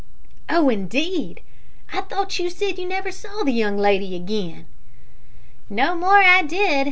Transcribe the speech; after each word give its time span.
"Oh, 0.49 0.67
indeed! 0.69 1.41
I 1.93 2.01
thought 2.01 2.39
you 2.39 2.49
said 2.49 2.79
you 2.79 2.87
never 2.87 3.11
saw 3.11 3.43
the 3.43 3.51
young 3.51 3.77
lady 3.77 4.15
again." 4.15 4.65
"No 5.69 5.93
more 5.93 6.23
I 6.23 6.41
did. 6.41 6.71